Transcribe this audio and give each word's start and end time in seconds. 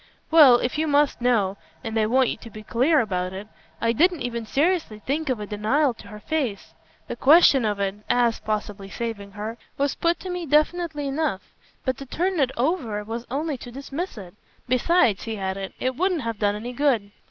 "Well, 0.31 0.55
if 0.55 0.79
you 0.79 0.87
must 0.87 1.21
know 1.21 1.57
and 1.83 1.95
I 1.99 2.07
want 2.07 2.29
you 2.29 2.37
to 2.37 2.49
be 2.49 2.63
clear 2.63 3.01
about 3.01 3.33
it 3.33 3.47
I 3.79 3.93
didn't 3.93 4.23
even 4.23 4.47
seriously 4.47 4.97
think 4.97 5.29
of 5.29 5.39
a 5.39 5.45
denial 5.45 5.93
to 5.93 6.07
her 6.07 6.19
face. 6.19 6.73
The 7.07 7.15
question 7.15 7.65
of 7.65 7.79
it 7.79 7.97
AS 8.09 8.39
possibly 8.39 8.89
saving 8.89 9.33
her 9.33 9.59
was 9.77 9.93
put 9.93 10.19
to 10.21 10.31
me 10.31 10.47
definitely 10.47 11.07
enough; 11.07 11.53
but 11.85 11.97
to 11.97 12.07
turn 12.07 12.39
it 12.39 12.49
over 12.57 13.03
was 13.03 13.27
only 13.29 13.59
to 13.59 13.69
dismiss 13.69 14.17
it. 14.17 14.33
Besides," 14.67 15.21
he 15.25 15.37
added, 15.37 15.73
"it 15.79 15.95
wouldn't 15.95 16.21
have 16.23 16.39
done 16.39 16.55
any 16.55 16.73
good." 16.73 17.11